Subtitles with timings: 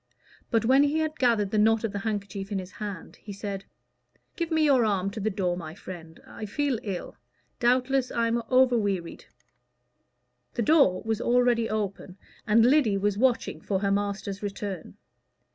[0.49, 3.65] But when he had gathered the knot of the handkerchief in his hand he said
[4.35, 6.19] "Give me your arm to the door, my friend.
[6.25, 7.17] I feel ill.
[7.59, 9.25] Doubtless I am over wearied."
[10.55, 12.17] The door was already open,
[12.47, 14.97] and Lyddy was watching for her master's return.